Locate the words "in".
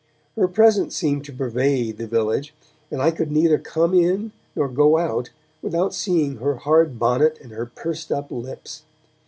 3.93-4.31